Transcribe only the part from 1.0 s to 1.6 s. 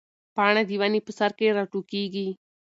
په سر کې